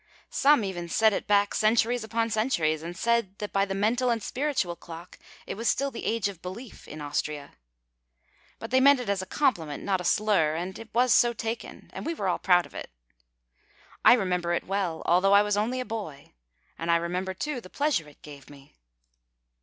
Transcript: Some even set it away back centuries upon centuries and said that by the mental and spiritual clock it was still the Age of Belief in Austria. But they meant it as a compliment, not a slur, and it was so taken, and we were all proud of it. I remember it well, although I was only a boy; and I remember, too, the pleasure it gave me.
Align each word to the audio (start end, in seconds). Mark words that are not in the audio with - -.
Some 0.31 0.63
even 0.63 0.89
set 0.89 1.13
it 1.13 1.25
away 1.25 1.27
back 1.27 1.53
centuries 1.53 2.03
upon 2.03 2.31
centuries 2.31 2.81
and 2.81 2.97
said 2.97 3.37
that 3.37 3.53
by 3.53 3.65
the 3.65 3.75
mental 3.75 4.09
and 4.09 4.23
spiritual 4.23 4.75
clock 4.75 5.19
it 5.45 5.53
was 5.53 5.69
still 5.69 5.91
the 5.91 6.05
Age 6.07 6.27
of 6.27 6.41
Belief 6.41 6.87
in 6.87 7.01
Austria. 7.01 7.51
But 8.57 8.71
they 8.71 8.79
meant 8.79 8.99
it 8.99 9.09
as 9.09 9.21
a 9.21 9.27
compliment, 9.27 9.83
not 9.83 10.01
a 10.01 10.03
slur, 10.03 10.55
and 10.55 10.79
it 10.79 10.89
was 10.91 11.13
so 11.13 11.33
taken, 11.33 11.91
and 11.93 12.03
we 12.03 12.15
were 12.15 12.27
all 12.27 12.39
proud 12.39 12.65
of 12.65 12.73
it. 12.73 12.89
I 14.03 14.13
remember 14.13 14.53
it 14.53 14.63
well, 14.65 15.03
although 15.05 15.33
I 15.33 15.43
was 15.43 15.55
only 15.55 15.79
a 15.79 15.85
boy; 15.85 16.31
and 16.79 16.89
I 16.89 16.95
remember, 16.95 17.35
too, 17.35 17.61
the 17.61 17.69
pleasure 17.69 18.09
it 18.09 18.23
gave 18.23 18.49
me. 18.49 18.73